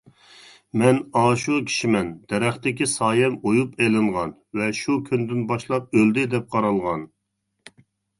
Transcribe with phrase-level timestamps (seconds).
[0.81, 7.05] مەن ئاشۇ كىشىمەن دەرەختىكى سايەم ئويۇپ ئېلىنغان، ۋە شۇ كۈندىن باشلاپ ئۆلدى دەپ قارالغان.